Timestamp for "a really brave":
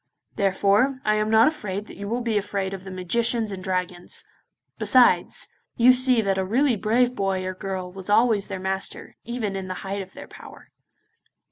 6.39-7.13